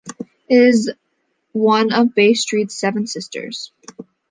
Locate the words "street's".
2.33-2.73